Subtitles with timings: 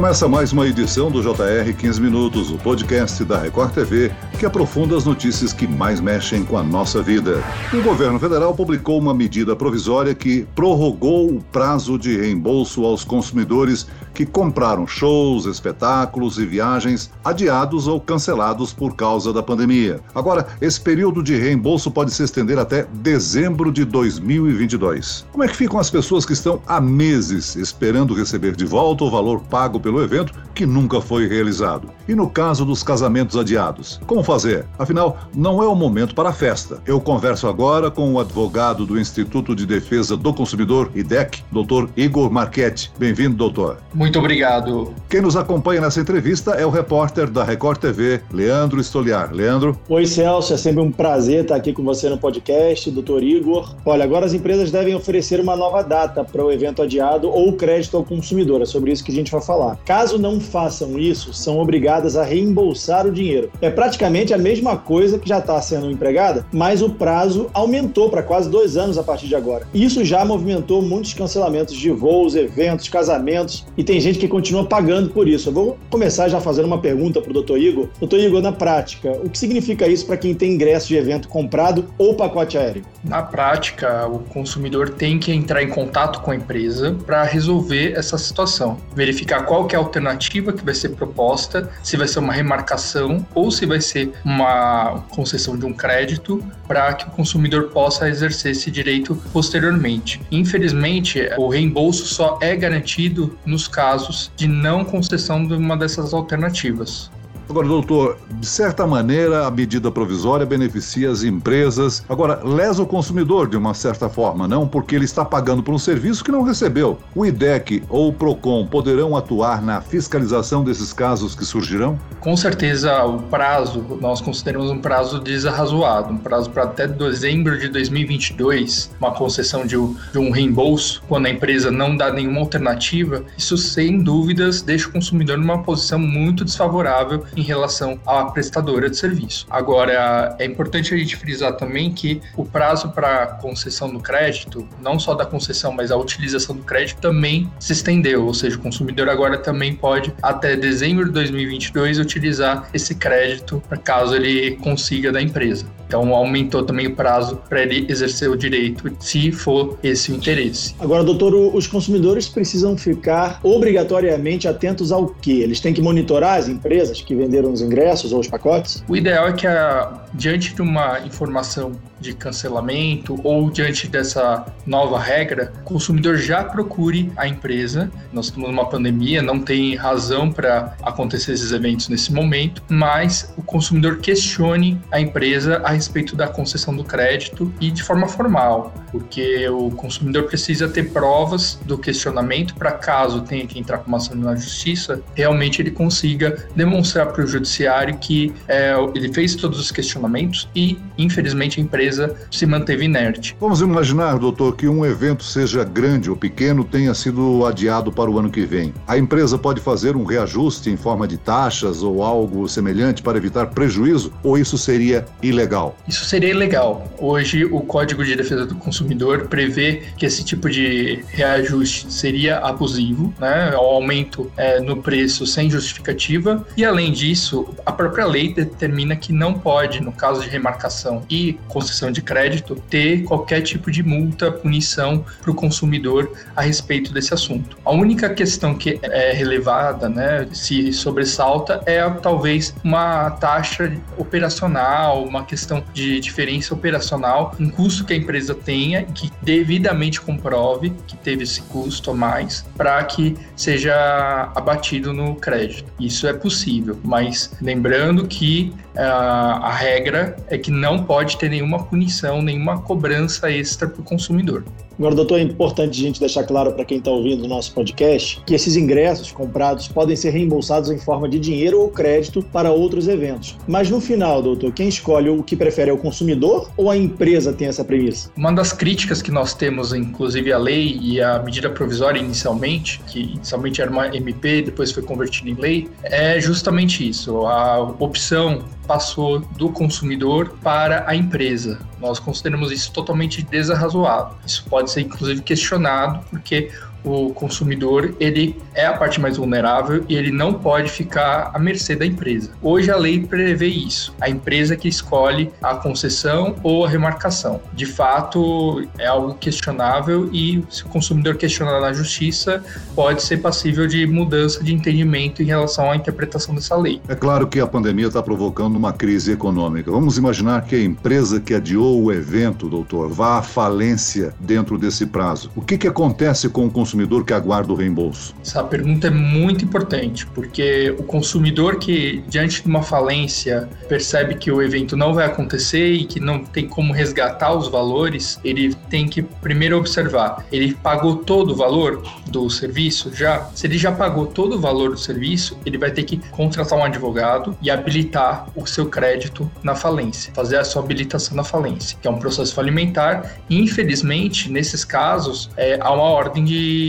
[0.00, 4.96] Começa mais uma edição do JR 15 Minutos, o podcast da Record TV que aprofunda
[4.96, 7.44] as notícias que mais mexem com a nossa vida.
[7.74, 13.86] O governo federal publicou uma medida provisória que prorrogou o prazo de reembolso aos consumidores
[14.14, 20.00] que compraram shows, espetáculos e viagens adiados ou cancelados por causa da pandemia.
[20.14, 25.26] Agora, esse período de reembolso pode se estender até dezembro de 2022.
[25.32, 29.10] Como é que ficam as pessoas que estão há meses esperando receber de volta o
[29.10, 31.90] valor pago pelo evento que nunca foi realizado?
[32.08, 34.64] E no caso dos casamentos adiados, como fazer?
[34.78, 36.80] Afinal, não é o momento para a festa.
[36.86, 41.90] Eu converso agora com o advogado do Instituto de Defesa do Consumidor, IDEC, Dr.
[41.96, 42.92] Igor Marchetti.
[42.96, 43.78] Bem-vindo, doutor.
[43.92, 44.94] Muito obrigado.
[45.08, 49.32] Quem nos acompanha nessa entrevista é o repórter da Record TV, Leandro Estoliar.
[49.32, 49.76] Leandro.
[49.88, 50.54] Oi, Celso.
[50.54, 53.74] É sempre um prazer estar aqui com você no podcast, doutor Igor.
[53.84, 57.96] Olha, agora as empresas devem oferecer uma nova data para o evento adiado ou crédito
[57.96, 58.62] ao consumidor.
[58.62, 59.76] É sobre isso que a gente vai falar.
[59.84, 63.50] Caso não façam isso, são obrigadas a reembolsar o dinheiro.
[63.60, 68.22] É praticamente a mesma coisa que já está sendo empregada, mas o prazo aumentou para
[68.22, 69.66] quase dois anos a partir de agora.
[69.72, 75.10] Isso já movimentou muitos cancelamentos de voos, eventos, casamentos e tem gente que continua pagando
[75.10, 75.48] por isso.
[75.48, 77.88] Eu vou começar já fazendo uma pergunta para o doutor Igor.
[77.98, 81.86] Doutor Igor, na prática, o que significa isso para quem tem ingresso de evento comprado
[81.98, 82.82] ou pacote aéreo?
[83.02, 88.18] Na prática, o consumidor tem que entrar em contato com a empresa para resolver essa
[88.18, 93.24] situação, verificar qual é a alternativa que vai ser proposta, se vai ser uma remarcação
[93.34, 98.52] ou se vai ser uma concessão de um crédito para que o consumidor possa exercer
[98.52, 100.20] esse direito posteriormente.
[100.30, 107.10] Infelizmente, o reembolso só é garantido nos casos de não concessão de uma dessas alternativas.
[107.50, 112.04] Agora, doutor, de certa maneira, a medida provisória beneficia as empresas.
[112.08, 114.68] Agora, lesa o consumidor de uma certa forma, não?
[114.68, 116.96] Porque ele está pagando por um serviço que não recebeu.
[117.12, 121.98] O IDEC ou o PROCON poderão atuar na fiscalização desses casos que surgirão?
[122.20, 127.68] Com certeza, o prazo, nós consideramos um prazo desarrazoado, um prazo para até dezembro de
[127.68, 129.74] 2022, uma concessão de,
[130.12, 134.92] de um reembolso, quando a empresa não dá nenhuma alternativa, isso sem dúvidas deixa o
[134.92, 139.46] consumidor numa posição muito desfavorável em relação à prestadora de serviço.
[139.50, 144.98] Agora, é importante a gente frisar também que o prazo para concessão do crédito, não
[144.98, 149.08] só da concessão, mas a utilização do crédito também se estendeu, ou seja, o consumidor
[149.08, 155.66] agora também pode, até dezembro de 2022, utilizar esse crédito caso ele consiga da empresa.
[155.90, 160.72] Então, aumentou também o prazo para ele exercer o direito, se for esse o interesse.
[160.78, 165.40] Agora, doutor, os consumidores precisam ficar obrigatoriamente atentos ao quê?
[165.42, 168.84] Eles têm que monitorar as empresas que venderam os ingressos ou os pacotes?
[168.88, 174.98] O ideal é que, a, diante de uma informação de cancelamento ou diante dessa nova
[174.98, 177.90] regra, o consumidor já procure a empresa.
[178.12, 183.42] Nós estamos numa pandemia, não tem razão para acontecer esses eventos nesse momento, mas o
[183.42, 189.48] consumidor questione a empresa a respeito da concessão do crédito e de forma formal, porque
[189.48, 194.16] o consumidor precisa ter provas do questionamento para caso tenha que entrar com uma ação
[194.16, 199.70] na justiça, realmente ele consiga demonstrar para o judiciário que é, ele fez todos os
[199.70, 201.89] questionamentos e, infelizmente, a empresa
[202.30, 203.36] se manteve inerte.
[203.40, 208.18] Vamos imaginar, doutor, que um evento seja grande ou pequeno tenha sido adiado para o
[208.18, 208.72] ano que vem.
[208.86, 213.46] A empresa pode fazer um reajuste em forma de taxas ou algo semelhante para evitar
[213.46, 215.76] prejuízo ou isso seria ilegal?
[215.88, 216.88] Isso seria ilegal.
[216.98, 223.12] Hoje, o Código de Defesa do Consumidor prevê que esse tipo de reajuste seria abusivo,
[223.18, 223.52] né?
[223.54, 226.46] O aumento é, no preço sem justificativa.
[226.56, 231.38] E, além disso, a própria lei determina que não pode, no caso de remarcação e
[231.48, 237.14] concessão de crédito, ter qualquer tipo de multa, punição para o consumidor a respeito desse
[237.14, 237.56] assunto.
[237.64, 245.24] A única questão que é relevada, né, se sobressalta, é talvez uma taxa operacional, uma
[245.24, 251.22] questão de diferença operacional, um custo que a empresa tenha que devidamente comprove que teve
[251.22, 255.70] esse custo a mais para que seja abatido no crédito.
[255.78, 261.64] Isso é possível, mas lembrando que uh, a regra é que não pode ter nenhuma
[261.70, 264.44] punição, nenhuma cobrança extra para o consumidor.
[264.80, 268.18] Agora, doutor, é importante a gente deixar claro para quem está ouvindo o nosso podcast
[268.24, 272.88] que esses ingressos comprados podem ser reembolsados em forma de dinheiro ou crédito para outros
[272.88, 273.36] eventos.
[273.46, 277.30] Mas no final, doutor, quem escolhe o que prefere é o consumidor ou a empresa
[277.30, 278.10] tem essa premissa?
[278.16, 283.00] Uma das críticas que nós temos, inclusive a lei e a medida provisória inicialmente, que
[283.00, 287.26] inicialmente era uma MP, depois foi convertida em lei, é justamente isso.
[287.26, 291.58] A opção passou do consumidor para a empresa.
[291.80, 294.16] Nós consideramos isso totalmente desarrazoado.
[294.26, 296.50] Isso pode ser inclusive questionado, porque
[296.84, 301.76] o consumidor ele é a parte mais vulnerável e ele não pode ficar à mercê
[301.76, 302.30] da empresa.
[302.42, 303.94] Hoje a lei prevê isso.
[304.00, 307.40] A empresa que escolhe a concessão ou a remarcação.
[307.52, 312.42] De fato, é algo questionável e se o consumidor questionar na justiça,
[312.74, 316.80] pode ser passível de mudança de entendimento em relação à interpretação dessa lei.
[316.88, 319.70] É claro que a pandemia está provocando uma crise econômica.
[319.70, 324.86] Vamos imaginar que a empresa que adiou o evento, doutor, vá à falência dentro desse
[324.86, 325.30] prazo.
[325.36, 326.69] O que, que acontece com o consumidor
[327.06, 328.14] que aguarda o reembolso?
[328.22, 334.30] Essa pergunta é muito importante, porque o consumidor que, diante de uma falência, percebe que
[334.30, 338.88] o evento não vai acontecer e que não tem como resgatar os valores, ele tem
[338.88, 343.28] que primeiro observar: ele pagou todo o valor do serviço já?
[343.34, 346.64] Se ele já pagou todo o valor do serviço, ele vai ter que contratar um
[346.64, 351.86] advogado e habilitar o seu crédito na falência, fazer a sua habilitação na falência, que
[351.86, 353.16] é um processo falimentar.
[353.28, 356.59] E, infelizmente, nesses casos, é, há uma ordem de,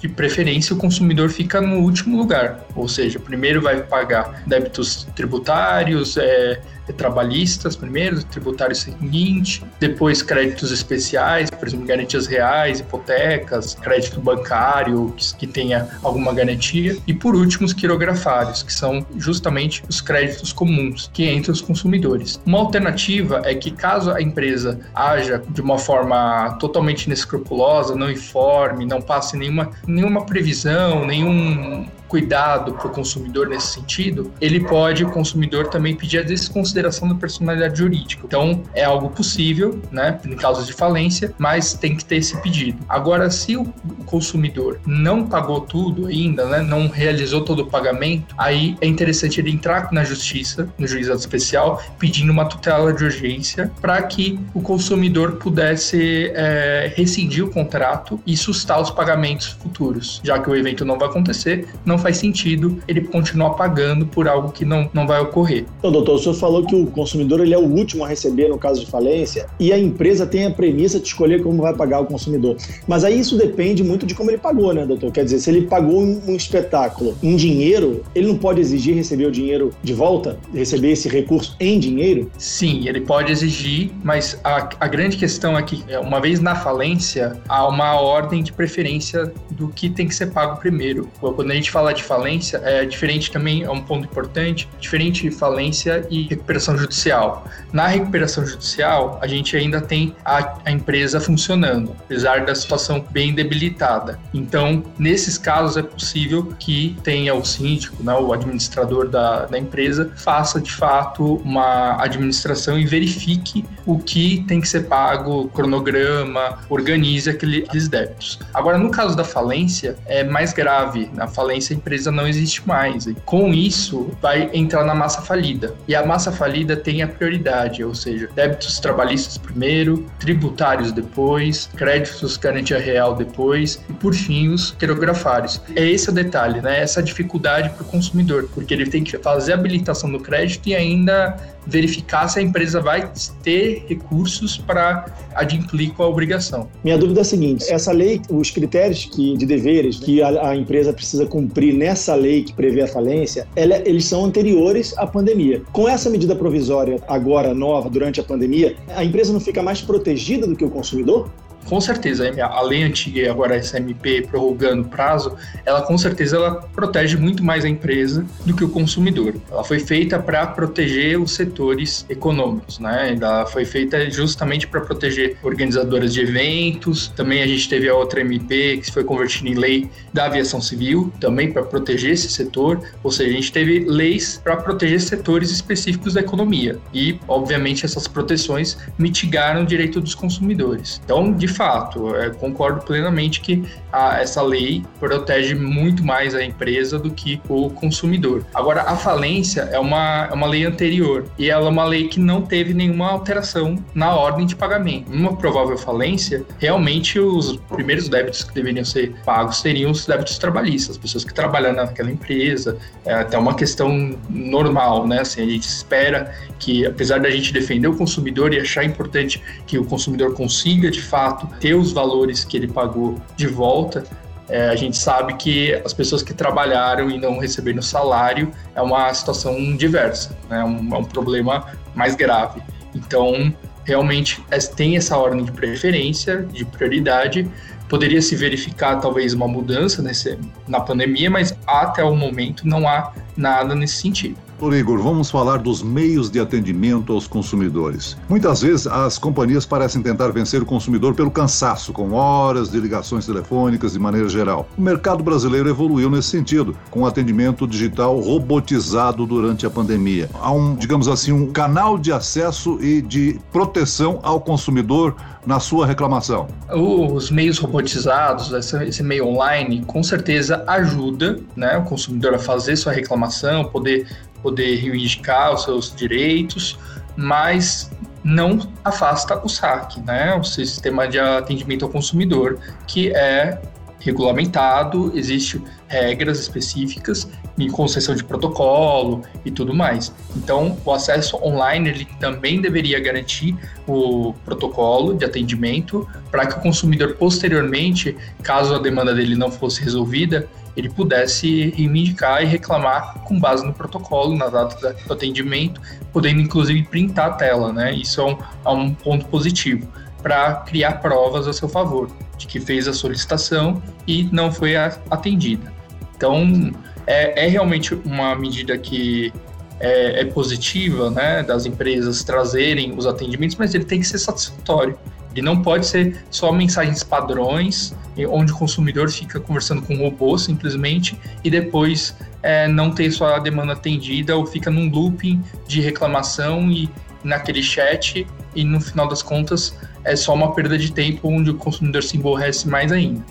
[0.00, 6.16] de preferência, o consumidor fica no último lugar, ou seja, primeiro vai pagar débitos tributários,
[6.16, 15.12] é, trabalhistas primeiro, tributário seguinte, depois créditos especiais, por exemplo, garantias reais, hipotecas, crédito bancário
[15.16, 20.52] que, que tenha alguma garantia, e por último os quirografários, que são justamente os créditos
[20.52, 22.40] comuns que entram os consumidores.
[22.46, 28.86] Uma alternativa é que caso a empresa haja de uma forma totalmente inescrupulosa, não informe,
[28.86, 35.10] não passe nenhuma, nenhuma previsão, nenhum cuidado para o consumidor nesse sentido, ele pode, o
[35.10, 38.22] consumidor, também pedir a desconsideração da personalidade jurídica.
[38.26, 42.84] Então, é algo possível, né, em casos de falência, mas tem que ter esse pedido.
[42.86, 43.64] Agora, se o
[44.04, 49.50] consumidor não pagou tudo ainda, né, não realizou todo o pagamento, aí é interessante ele
[49.50, 55.36] entrar na justiça, no juizado especial, pedindo uma tutela de urgência para que o consumidor
[55.36, 60.98] pudesse é, rescindir o contrato e sustar os pagamentos futuros, já que o evento não
[60.98, 65.64] vai acontecer, não faz sentido ele continuar pagando por algo que não, não vai ocorrer.
[65.78, 68.58] Então, doutor, o senhor falou que o consumidor ele é o último a receber no
[68.58, 72.06] caso de falência e a empresa tem a premissa de escolher como vai pagar o
[72.06, 72.56] consumidor.
[72.86, 75.12] Mas aí isso depende muito de como ele pagou, né, doutor?
[75.12, 79.30] Quer dizer, se ele pagou um espetáculo em dinheiro, ele não pode exigir receber o
[79.30, 82.30] dinheiro de volta, receber esse recurso em dinheiro?
[82.38, 86.54] Sim, ele pode exigir, mas a, a grande questão é que, é, uma vez na
[86.54, 91.08] falência, há uma ordem de preferência do que tem que ser pago primeiro.
[91.20, 95.30] Quando a gente fala de falência é diferente também, é um ponto importante, diferente de
[95.30, 97.46] falência e recuperação judicial.
[97.72, 103.34] Na recuperação judicial, a gente ainda tem a, a empresa funcionando, apesar da situação bem
[103.34, 104.18] debilitada.
[104.32, 110.10] Então, nesses casos, é possível que tenha o síndico, né, o administrador da, da empresa,
[110.16, 117.28] faça de fato uma administração e verifique o que tem que ser pago, cronograma, organize
[117.28, 118.38] aqueles débitos.
[118.54, 121.10] Agora, no caso da falência, é mais grave.
[121.14, 123.06] Na falência, empresa não existe mais.
[123.06, 125.74] E com isso, vai entrar na massa falida.
[125.88, 132.36] E a massa falida tem a prioridade, ou seja, débitos trabalhistas primeiro, tributários depois, créditos
[132.36, 135.60] garantia real depois e, por fim, os quirografários.
[135.74, 136.80] É esse o detalhe, né?
[136.80, 140.74] Essa dificuldade para o consumidor, porque ele tem que fazer a habilitação do crédito e
[140.74, 141.36] ainda
[141.66, 143.10] verificar se a empresa vai
[143.42, 146.68] ter recursos para adimplir com a obrigação.
[146.82, 150.56] Minha dúvida é a seguinte: essa lei, os critérios que, de deveres que a, a
[150.56, 155.62] empresa precisa cumprir nessa lei que prevê a falência, ela, eles são anteriores à pandemia.
[155.72, 160.46] Com essa medida provisória agora nova durante a pandemia, a empresa não fica mais protegida
[160.46, 161.30] do que o consumidor?
[161.66, 166.36] Com certeza a lei antiga e agora essa MP prorrogando o prazo, ela com certeza
[166.36, 169.34] ela protege muito mais a empresa do que o consumidor.
[169.50, 173.16] Ela foi feita para proteger os setores econômicos, né?
[173.20, 177.08] Ela foi feita justamente para proteger organizadoras de eventos.
[177.08, 181.12] Também a gente teve a outra MP que foi convertida em lei da aviação civil,
[181.20, 182.80] também para proteger esse setor.
[183.02, 186.78] Ou seja, a gente teve leis para proteger setores específicos da economia.
[186.92, 191.00] E, obviamente, essas proteções mitigaram o direito dos consumidores.
[191.04, 197.10] Então, de fato, concordo plenamente que a, essa lei protege muito mais a empresa do
[197.10, 198.44] que o consumidor.
[198.54, 202.18] Agora, a falência é uma, é uma lei anterior e ela é uma lei que
[202.18, 205.10] não teve nenhuma alteração na ordem de pagamento.
[205.10, 210.96] Numa provável falência, realmente os primeiros débitos que deveriam ser pagos seriam os débitos trabalhistas,
[210.96, 212.78] as pessoas que trabalham naquela empresa.
[213.04, 215.20] É até uma questão normal, né?
[215.20, 219.78] Assim, a gente espera que, apesar da gente defender o consumidor e achar importante que
[219.78, 224.04] o consumidor consiga, de fato, fato ter os valores que ele pagou de volta,
[224.48, 229.12] é, a gente sabe que as pessoas que trabalharam e não receberam salário é uma
[229.14, 230.60] situação diversa, né?
[230.60, 232.60] é, um, é um problema mais grave.
[232.94, 237.50] Então, realmente é, tem essa ordem de preferência, de prioridade,
[237.88, 243.12] poderia se verificar talvez uma mudança nesse, na pandemia, mas até o momento não há
[243.36, 244.36] nada nesse sentido.
[244.62, 248.16] Doutor Igor, vamos falar dos meios de atendimento aos consumidores.
[248.28, 253.26] Muitas vezes as companhias parecem tentar vencer o consumidor pelo cansaço, com horas de ligações
[253.26, 254.68] telefônicas de maneira geral.
[254.78, 260.30] O mercado brasileiro evoluiu nesse sentido, com atendimento digital robotizado durante a pandemia.
[260.34, 265.86] Há um, digamos assim, um canal de acesso e de proteção ao consumidor na sua
[265.86, 266.46] reclamação.
[266.72, 272.92] Os meios robotizados, esse meio online, com certeza ajuda né, o consumidor a fazer sua
[272.92, 274.06] reclamação, poder
[274.42, 276.78] poder reivindicar os seus direitos,
[277.16, 277.90] mas
[278.24, 280.34] não afasta o SAC, né?
[280.34, 283.60] O sistema de atendimento ao consumidor, que é
[283.98, 290.12] regulamentado, existe regras específicas em concessão de protocolo e tudo mais.
[290.36, 293.56] Então, o acesso online ele também deveria garantir
[293.86, 299.82] o protocolo de atendimento para que o consumidor posteriormente, caso a demanda dele não fosse
[299.82, 305.80] resolvida, ele pudesse reivindicar e reclamar com base no protocolo, na data do atendimento,
[306.12, 307.92] podendo inclusive printar a tela, né?
[307.92, 309.86] Isso é um, é um ponto positivo
[310.22, 315.72] para criar provas a seu favor de que fez a solicitação e não foi atendida.
[316.16, 316.72] Então,
[317.06, 319.32] é, é realmente uma medida que
[319.80, 324.96] é, é, positiva, né, das empresas trazerem os atendimentos, mas ele tem que ser satisfatório.
[325.34, 327.94] Ele não pode ser só mensagens padrões,
[328.28, 333.38] onde o consumidor fica conversando com o robô simplesmente e depois é, não ter sua
[333.38, 336.90] demanda atendida ou fica num looping de reclamação e
[337.24, 339.74] naquele chat e no final das contas
[340.04, 343.22] é só uma perda de tempo onde o consumidor se emborrece mais ainda.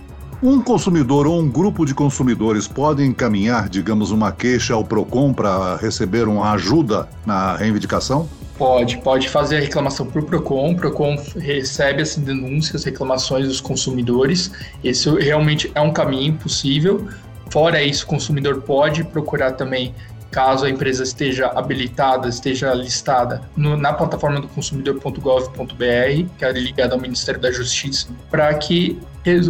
[0.42, 5.76] Um consumidor ou um grupo de consumidores pode encaminhar, digamos, uma queixa ao PROCON para
[5.76, 8.28] receber uma ajuda na reivindicação?
[8.62, 10.76] Pode, pode fazer a reclamação por PROCON.
[10.76, 14.52] PROCON recebe as denúncias, reclamações dos consumidores.
[14.84, 17.10] Esse realmente é um caminho possível.
[17.50, 19.96] Fora isso, o consumidor pode procurar também
[20.30, 26.94] caso a empresa esteja habilitada, esteja listada no, na plataforma do consumidor.gov.br, que é ligada
[26.94, 29.00] ao Ministério da Justiça, para que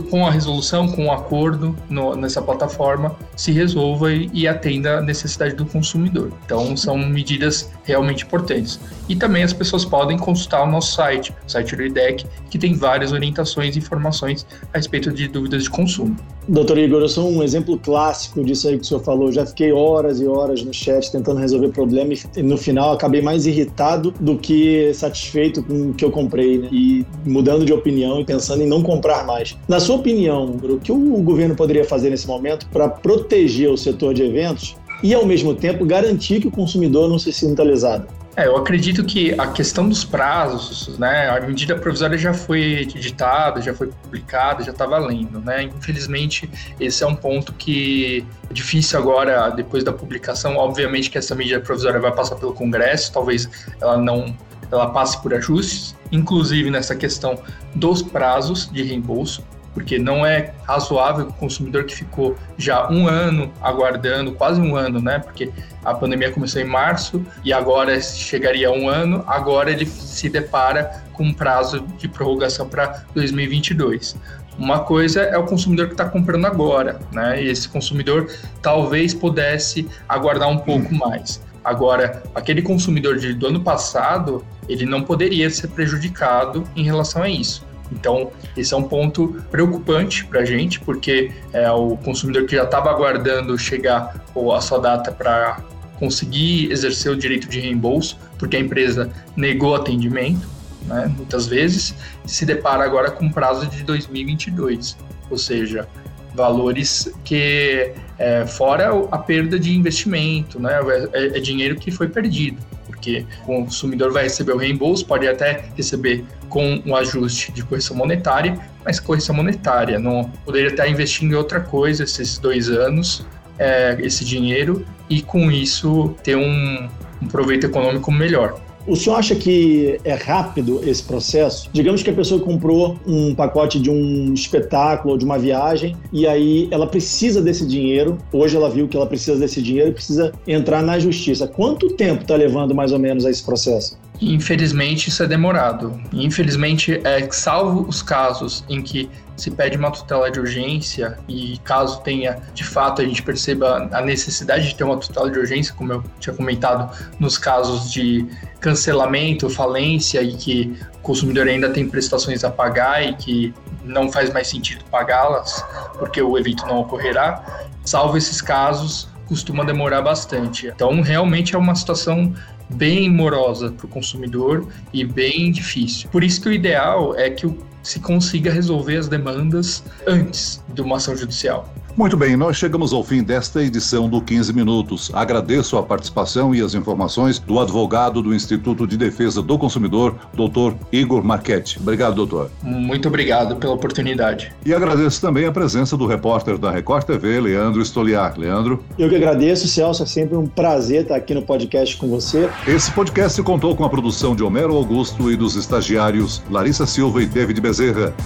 [0.10, 4.98] com a resolução, com o um acordo no, nessa plataforma, se resolva e, e, atenda
[4.98, 6.32] a necessidade do consumidor.
[6.46, 8.80] Então, são medidas realmente importantes.
[9.08, 12.74] E também as pessoas podem consultar o nosso site, o site do IDEC, que tem
[12.74, 16.16] várias orientações e informações a respeito de dúvidas de consumo.
[16.48, 19.32] Doutor Igor, eu sou um exemplo clássico disso aí que o senhor falou.
[19.32, 23.46] Já fiquei horas e horas no chat tentando resolver problema e no final acabei mais
[23.46, 26.68] irritado do que satisfeito com o que eu comprei, né?
[26.72, 29.56] E mudando de opinião e pensando em não comprar mais.
[29.72, 34.14] Na sua opinião, o que o governo poderia fazer nesse momento para proteger o setor
[34.14, 38.06] de eventos e, ao mesmo tempo, garantir que o consumidor não se sinta lesado?
[38.36, 43.62] É, eu acredito que a questão dos prazos, né, a medida provisória já foi editada,
[43.62, 45.64] já foi publicada, já está valendo, né?
[45.64, 50.58] Infelizmente, esse é um ponto que é difícil agora, depois da publicação.
[50.58, 53.50] Obviamente que essa medida provisória vai passar pelo Congresso, talvez
[53.80, 54.36] ela não
[54.70, 57.40] ela passe por ajustes, inclusive nessa questão
[57.74, 59.42] dos prazos de reembolso
[59.74, 65.00] porque não é razoável o consumidor que ficou já um ano aguardando, quase um ano,
[65.00, 65.20] né?
[65.20, 65.52] Porque
[65.84, 71.04] a pandemia começou em março e agora chegaria a um ano, agora ele se depara
[71.14, 74.16] com um prazo de prorrogação para 2022.
[74.58, 77.42] Uma coisa é o consumidor que está comprando agora, né?
[77.42, 78.30] E esse consumidor
[78.62, 81.42] talvez pudesse aguardar um pouco mais.
[81.64, 87.30] Agora, aquele consumidor de, do ano passado, ele não poderia ser prejudicado em relação a
[87.30, 87.66] isso.
[87.92, 92.64] Então, esse é um ponto preocupante para a gente, porque é o consumidor que já
[92.64, 95.60] estava aguardando chegar ou a sua data para
[96.00, 100.48] conseguir exercer o direito de reembolso, porque a empresa negou atendimento,
[100.88, 101.94] né, muitas vezes,
[102.26, 104.98] se depara agora com prazo de 2022,
[105.30, 105.88] ou seja,
[106.34, 110.80] valores que é, fora a perda de investimento, né,
[111.14, 112.71] é, é dinheiro que foi perdido
[113.02, 117.98] porque o consumidor vai receber o reembolso, pode até receber com um ajuste de correção
[117.98, 123.26] monetária, mas correção monetária, não poderia estar investindo em outra coisa esses dois anos,
[123.58, 126.88] é, esse dinheiro, e com isso ter um,
[127.20, 128.62] um proveito econômico melhor.
[128.88, 131.70] O senhor acha que é rápido esse processo?
[131.72, 136.26] Digamos que a pessoa comprou um pacote de um espetáculo ou de uma viagem e
[136.26, 138.18] aí ela precisa desse dinheiro.
[138.34, 141.48] Hoje ela viu que ela precisa desse dinheiro e precisa entrar na justiça.
[141.48, 143.98] Quanto tempo está levando mais ou menos a esse processo?
[144.22, 146.00] Infelizmente, isso é demorado.
[146.14, 149.10] Infelizmente, é, salvo os casos em que
[149.42, 154.00] se pede uma tutela de urgência e caso tenha, de fato, a gente perceba a
[154.00, 158.28] necessidade de ter uma tutela de urgência, como eu tinha comentado, nos casos de
[158.60, 163.52] cancelamento, falência e que o consumidor ainda tem prestações a pagar e que
[163.84, 165.66] não faz mais sentido pagá-las,
[165.98, 167.44] porque o evento não ocorrerá,
[167.84, 170.68] salvo esses casos, costuma demorar bastante.
[170.68, 172.32] Então, realmente é uma situação
[172.70, 176.08] bem morosa para o consumidor e bem difícil.
[176.12, 177.48] Por isso que o ideal é que
[177.84, 181.68] se consiga resolver as demandas antes de uma ação judicial.
[181.98, 185.12] Muito bem, nós chegamos ao fim desta edição do 15 Minutos.
[185.14, 190.74] Agradeço a participação e as informações do advogado do Instituto de Defesa do Consumidor, doutor
[190.90, 191.78] Igor Marchetti.
[191.80, 192.50] Obrigado, doutor.
[192.64, 194.54] Muito obrigado pela oportunidade.
[194.66, 198.40] E agradeço também a presença do repórter da Record TV, Leandro Stoliar.
[198.40, 198.84] Leandro.
[198.98, 200.04] Eu que agradeço, Celso.
[200.04, 202.50] É sempre um prazer estar aqui no podcast com você.
[202.66, 207.26] Esse podcast contou com a produção de Homero Augusto e dos estagiários Larissa Silva e
[207.26, 207.71] David Bezerra.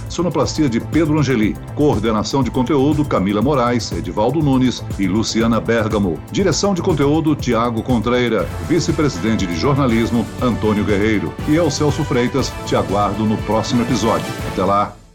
[0.08, 1.56] Sonoplastia de Pedro Angeli.
[1.74, 3.42] Coordenação de conteúdo Camila.
[3.42, 6.18] Moraes, Edivaldo Nunes e Luciana Bergamo.
[6.32, 8.48] Direção de conteúdo Tiago Contreira.
[8.68, 11.32] Vice-presidente de jornalismo Antônio Guerreiro.
[11.48, 14.26] E eu, Celso Freitas, te aguardo no próximo episódio.
[14.52, 15.05] Até lá!